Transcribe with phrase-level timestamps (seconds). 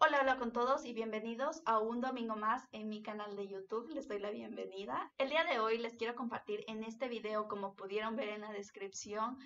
[0.00, 3.90] Hola, hola con todos y bienvenidos a un domingo más en mi canal de YouTube.
[3.90, 5.12] Les doy la bienvenida.
[5.18, 8.52] El día de hoy les quiero compartir en este video, como pudieron ver en la
[8.52, 9.38] descripción,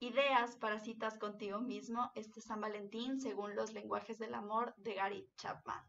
[0.00, 5.28] ideas para citas contigo mismo este San Valentín según los lenguajes del amor de Gary
[5.36, 5.84] Chapman.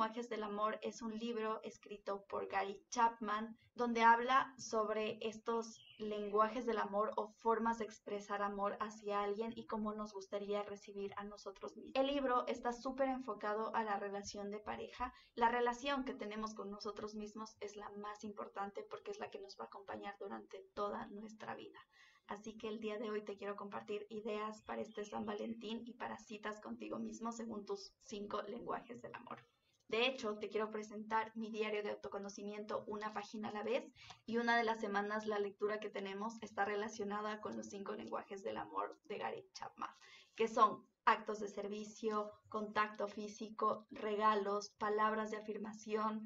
[0.00, 6.64] Lenguajes del amor es un libro escrito por Gary Chapman donde habla sobre estos lenguajes
[6.64, 11.24] del amor o formas de expresar amor hacia alguien y cómo nos gustaría recibir a
[11.24, 11.92] nosotros mismos.
[11.96, 15.12] El libro está súper enfocado a la relación de pareja.
[15.34, 19.40] La relación que tenemos con nosotros mismos es la más importante porque es la que
[19.40, 21.78] nos va a acompañar durante toda nuestra vida.
[22.26, 25.92] Así que el día de hoy te quiero compartir ideas para este San Valentín y
[25.92, 29.44] para citas contigo mismo según tus cinco lenguajes del amor.
[29.90, 33.92] De hecho, te quiero presentar mi diario de autoconocimiento una página a la vez
[34.24, 38.44] y una de las semanas la lectura que tenemos está relacionada con los cinco lenguajes
[38.44, 39.90] del amor de Gary Chapman,
[40.36, 46.22] que son actos de servicio, contacto físico, regalos, palabras de afirmación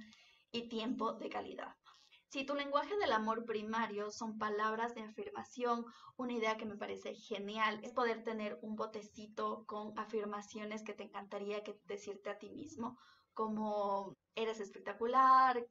[0.53, 1.75] y tiempo de calidad.
[2.28, 5.87] Si tu lenguaje del amor primario son palabras de afirmación,
[6.19, 11.05] una idea que me parece genial es poder tener un botecito con afirmaciones que te
[11.05, 12.99] encantaría que decirte a ti mismo,
[13.35, 15.67] como eres espectacular,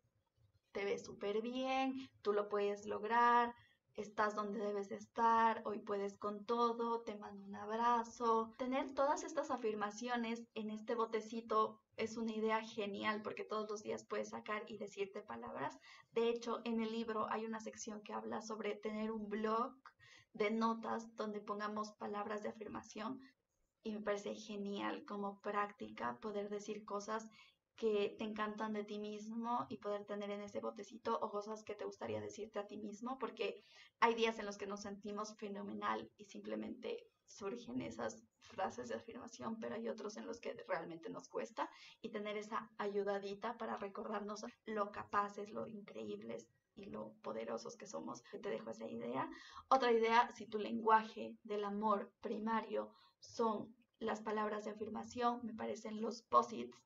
[0.71, 3.53] te ves súper bien, tú lo puedes lograr,
[3.95, 8.51] estás donde debes estar, hoy puedes con todo, te mando un abrazo.
[8.57, 14.03] Tener todas estas afirmaciones en este botecito es una idea genial porque todos los días
[14.03, 15.77] puedes sacar y decirte palabras.
[16.13, 19.73] De hecho, en el libro hay una sección que habla sobre tener un blog
[20.33, 23.21] de notas donde pongamos palabras de afirmación
[23.83, 27.29] y me parece genial como práctica poder decir cosas
[27.75, 31.75] que te encantan de ti mismo y poder tener en ese botecito o cosas que
[31.75, 33.63] te gustaría decirte a ti mismo, porque
[33.99, 39.59] hay días en los que nos sentimos fenomenal y simplemente surgen esas frases de afirmación,
[39.59, 41.69] pero hay otros en los que realmente nos cuesta
[42.01, 48.23] y tener esa ayudadita para recordarnos lo capaces, lo increíbles y lo poderosos que somos.
[48.23, 49.29] Te dejo esa idea.
[49.69, 56.01] Otra idea, si tu lenguaje del amor primario son las palabras de afirmación, me parecen
[56.01, 56.77] los posits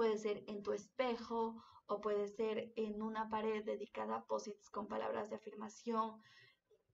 [0.00, 4.88] Puede ser en tu espejo o puede ser en una pared dedicada a posits con
[4.88, 6.22] palabras de afirmación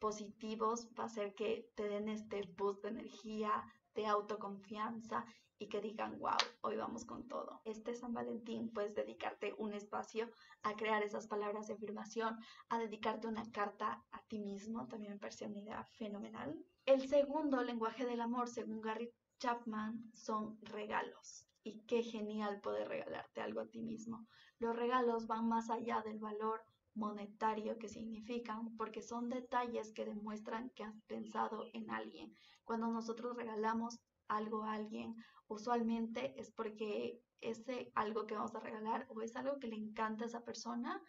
[0.00, 0.90] positivos.
[0.98, 3.62] Va a ser que te den este boost de energía,
[3.94, 5.24] de autoconfianza
[5.56, 7.60] y que digan, wow, hoy vamos con todo.
[7.64, 10.28] Este San Valentín puedes dedicarte un espacio
[10.64, 12.36] a crear esas palabras de afirmación,
[12.70, 16.60] a dedicarte una carta a ti mismo, también me parece una idea fenomenal.
[16.84, 23.40] El segundo lenguaje del amor, según Gary Chapman, son regalos y qué genial poder regalarte
[23.40, 24.26] algo a ti mismo.
[24.60, 26.62] Los regalos van más allá del valor
[26.94, 32.34] monetario que significan porque son detalles que demuestran que has pensado en alguien.
[32.64, 35.16] Cuando nosotros regalamos algo a alguien,
[35.48, 40.24] usualmente es porque ese algo que vamos a regalar o es algo que le encanta
[40.24, 41.02] a esa persona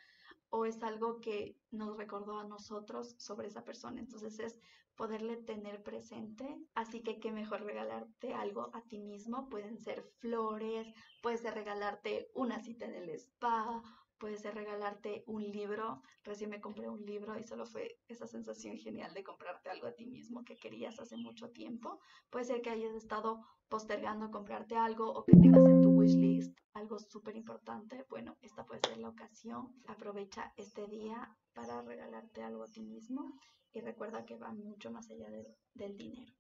[0.50, 4.00] o es algo que nos recordó a nosotros sobre esa persona.
[4.00, 4.60] Entonces es
[4.98, 6.60] poderle tener presente.
[6.74, 9.48] Así que qué mejor regalarte algo a ti mismo.
[9.50, 13.82] Pueden ser flores, puede ser regalarte una cita en el spa,
[14.18, 16.02] puede ser regalarte un libro.
[16.24, 19.94] Recién me compré un libro y solo fue esa sensación genial de comprarte algo a
[19.94, 22.00] ti mismo que querías hace mucho tiempo.
[22.30, 27.00] Puede ser que hayas estado postergando comprarte algo o que tengas en tu wishlist algo
[27.00, 28.06] súper importante.
[28.10, 29.74] Bueno, esta puede ser la ocasión.
[29.88, 33.34] Aprovecha este día para regalarte algo a ti mismo
[33.74, 35.28] y recuerda que va mucho más allá
[35.74, 36.34] del dinero.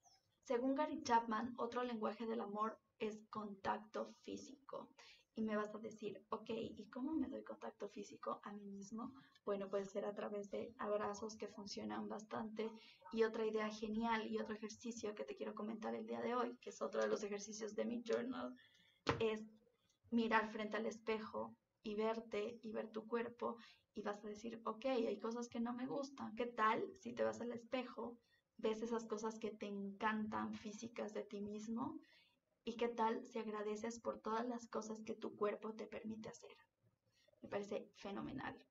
[0.43, 4.89] Según Gary Chapman, otro lenguaje del amor es contacto físico.
[5.33, 9.13] Y me vas a decir, ok, ¿y cómo me doy contacto físico a mí mismo?
[9.45, 12.71] Bueno, puede ser a través de abrazos que funcionan bastante.
[13.13, 16.57] Y otra idea genial y otro ejercicio que te quiero comentar el día de hoy,
[16.57, 18.55] que es otro de los ejercicios de mi journal,
[19.19, 19.41] es
[20.11, 23.57] mirar frente al espejo y verte y ver tu cuerpo
[23.93, 26.35] y vas a decir, ok, hay cosas que no me gustan.
[26.35, 28.17] ¿Qué tal si te vas al espejo,
[28.57, 31.99] ves esas cosas que te encantan físicas de ti mismo
[32.67, 36.51] ¿Y qué tal si agradeces por todas las cosas que tu cuerpo te permite hacer?
[37.41, 38.61] Me parece fenomenal.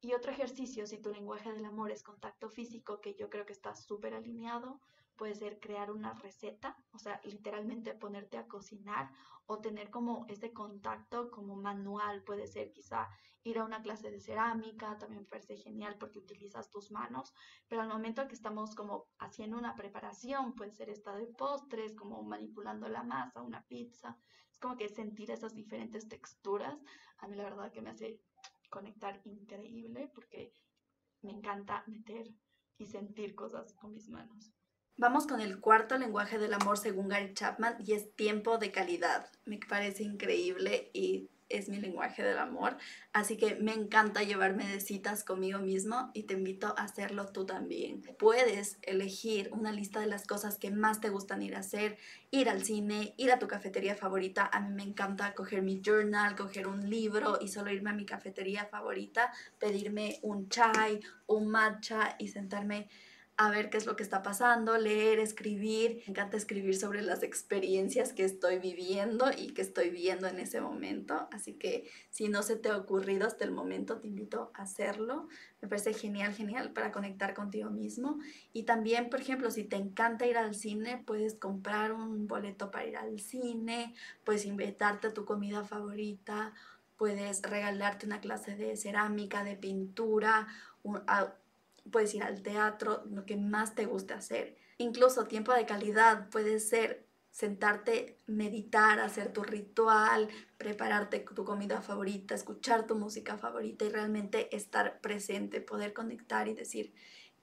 [0.00, 3.52] Y otro ejercicio, si tu lenguaje del amor es contacto físico, que yo creo que
[3.52, 4.80] está súper alineado,
[5.16, 9.10] puede ser crear una receta, o sea, literalmente ponerte a cocinar
[9.46, 13.08] o tener como ese contacto como manual, puede ser quizá
[13.42, 17.32] ir a una clase de cerámica, también parece genial porque utilizas tus manos,
[17.68, 22.22] pero al momento que estamos como haciendo una preparación, puede ser esta de postres, como
[22.22, 24.16] manipulando la masa, una pizza,
[24.50, 26.82] es como que sentir esas diferentes texturas,
[27.18, 28.20] a mí la verdad que me hace
[28.70, 30.54] conectar increíble porque
[31.20, 32.26] me encanta meter
[32.78, 34.52] y sentir cosas con mis manos.
[34.96, 39.28] Vamos con el cuarto lenguaje del amor según Gary Chapman y es tiempo de calidad.
[39.44, 42.76] Me parece increíble y es mi lenguaje del amor.
[43.12, 47.44] Así que me encanta llevarme de citas conmigo mismo y te invito a hacerlo tú
[47.44, 48.02] también.
[48.20, 51.98] Puedes elegir una lista de las cosas que más te gustan ir a hacer,
[52.30, 54.48] ir al cine, ir a tu cafetería favorita.
[54.52, 58.06] A mí me encanta coger mi journal, coger un libro y solo irme a mi
[58.06, 62.88] cafetería favorita, pedirme un chai, un matcha y sentarme
[63.36, 66.02] a ver qué es lo que está pasando, leer, escribir.
[66.06, 70.60] Me encanta escribir sobre las experiencias que estoy viviendo y que estoy viendo en ese
[70.60, 71.28] momento.
[71.32, 75.28] Así que si no se te ha ocurrido hasta el momento, te invito a hacerlo.
[75.60, 78.20] Me parece genial, genial para conectar contigo mismo.
[78.52, 82.86] Y también, por ejemplo, si te encanta ir al cine, puedes comprar un boleto para
[82.86, 86.54] ir al cine, puedes invitarte a tu comida favorita,
[86.96, 90.46] puedes regalarte una clase de cerámica, de pintura,
[91.90, 94.56] puedes ir al teatro, lo que más te guste hacer.
[94.78, 102.34] Incluso tiempo de calidad puede ser sentarte, meditar, hacer tu ritual, prepararte tu comida favorita,
[102.34, 106.94] escuchar tu música favorita y realmente estar presente, poder conectar y decir,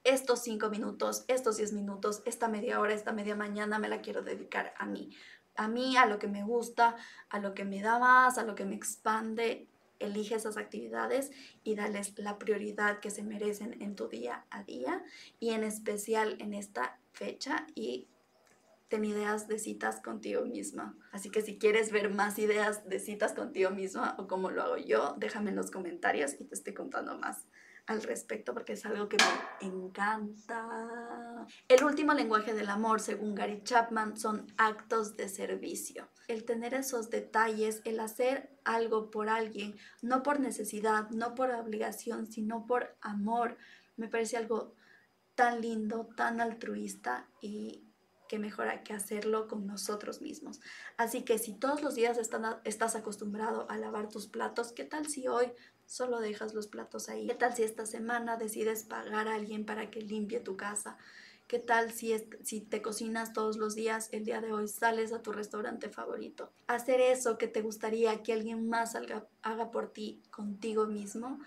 [0.03, 4.21] estos cinco minutos, estos diez minutos, esta media hora, esta media mañana me la quiero
[4.21, 5.15] dedicar a mí.
[5.55, 6.95] A mí, a lo que me gusta,
[7.29, 9.70] a lo que me da más, a lo que me expande
[10.01, 11.31] elige esas actividades
[11.63, 15.03] y dales la prioridad que se merecen en tu día a día
[15.39, 18.07] y en especial en esta fecha y
[18.87, 20.97] ten ideas de citas contigo misma.
[21.11, 24.77] Así que si quieres ver más ideas de citas contigo misma o cómo lo hago
[24.77, 27.45] yo, déjame en los comentarios y te estoy contando más
[27.91, 31.45] al respecto porque es algo que me encanta.
[31.67, 36.07] El último lenguaje del amor, según Gary Chapman, son actos de servicio.
[36.27, 42.31] El tener esos detalles, el hacer algo por alguien, no por necesidad, no por obligación,
[42.31, 43.57] sino por amor,
[43.97, 44.73] me parece algo
[45.35, 47.90] tan lindo, tan altruista y
[48.31, 50.61] que mejor que hacerlo con nosotros mismos.
[50.95, 52.17] Así que si todos los días
[52.63, 55.51] estás acostumbrado a lavar tus platos, ¿qué tal si hoy
[55.85, 57.27] solo dejas los platos ahí.
[57.27, 60.97] ¿Qué tal si esta semana decides pagar a alguien para que limpie tu casa?
[61.49, 65.21] ¿Qué tal si, si te cocinas todos los días, el día de hoy sales a
[65.21, 66.53] tu restaurante favorito?
[66.67, 68.95] Hacer eso que te gustaría que alguien más
[69.41, 71.41] haga por ti contigo mismo,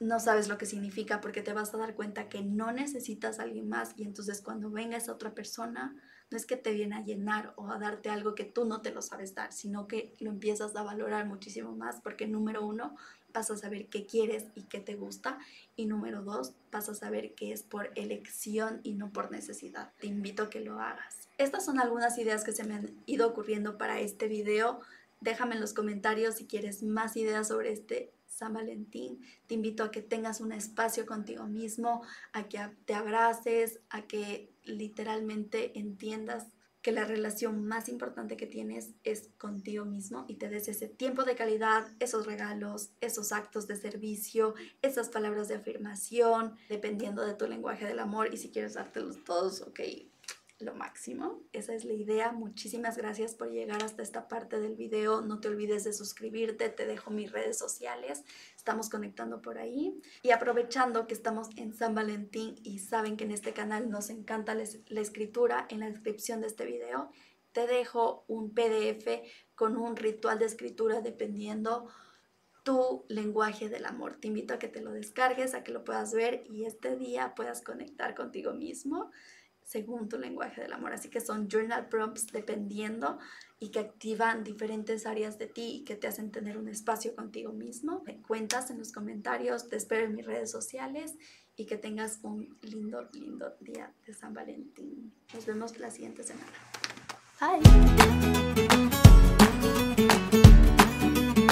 [0.00, 3.42] no sabes lo que significa porque te vas a dar cuenta que no necesitas a
[3.42, 5.94] alguien más y entonces cuando venga esa otra persona,
[6.30, 8.92] no es que te viene a llenar o a darte algo que tú no te
[8.92, 12.96] lo sabes dar, sino que lo empiezas a valorar muchísimo más porque número uno,
[13.32, 15.38] vas a saber qué quieres y qué te gusta.
[15.76, 19.92] Y número dos, vas a saber que es por elección y no por necesidad.
[20.00, 21.28] Te invito a que lo hagas.
[21.38, 24.80] Estas son algunas ideas que se me han ido ocurriendo para este video.
[25.20, 29.20] Déjame en los comentarios si quieres más ideas sobre este San Valentín.
[29.46, 32.02] Te invito a que tengas un espacio contigo mismo,
[32.32, 36.46] a que te abraces, a que literalmente entiendas
[36.80, 41.24] que la relación más importante que tienes es contigo mismo y te des ese tiempo
[41.24, 47.46] de calidad, esos regalos, esos actos de servicio, esas palabras de afirmación, dependiendo de tu
[47.46, 49.80] lenguaje del amor y si quieres dártelos todos, ok,
[50.60, 51.42] lo máximo.
[51.52, 52.32] Esa es la idea.
[52.32, 55.20] Muchísimas gracias por llegar hasta esta parte del video.
[55.20, 56.68] No te olvides de suscribirte.
[56.68, 58.22] Te dejo mis redes sociales.
[58.56, 60.00] Estamos conectando por ahí.
[60.22, 64.54] Y aprovechando que estamos en San Valentín y saben que en este canal nos encanta
[64.54, 67.10] la escritura, en la descripción de este video
[67.52, 69.22] te dejo un PDF
[69.54, 71.88] con un ritual de escritura dependiendo
[72.62, 74.18] tu lenguaje del amor.
[74.20, 77.34] Te invito a que te lo descargues, a que lo puedas ver y este día
[77.34, 79.10] puedas conectar contigo mismo
[79.70, 80.92] según tu lenguaje del amor.
[80.92, 83.20] Así que son journal prompts dependiendo
[83.60, 87.52] y que activan diferentes áreas de ti y que te hacen tener un espacio contigo
[87.52, 88.02] mismo.
[88.04, 91.14] Me cuentas en los comentarios, te espero en mis redes sociales
[91.54, 95.12] y que tengas un lindo, lindo día de San Valentín.
[95.32, 96.50] Nos vemos la siguiente semana.
[97.40, 99.09] Bye.